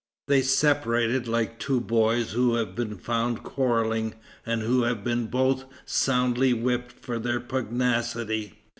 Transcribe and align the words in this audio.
They 0.27 0.41
separated 0.41 1.27
like 1.27 1.59
two 1.59 1.79
boys 1.79 2.31
who 2.31 2.55
have 2.55 2.73
been 2.75 2.97
found 2.97 3.43
quarreling, 3.43 4.15
and 4.47 4.63
who 4.63 4.81
have 4.81 5.03
both 5.03 5.03
been 5.03 5.67
soundly 5.85 6.53
whipped 6.55 6.91
for 6.93 7.19
their 7.19 7.39
pugnacity. 7.39 8.63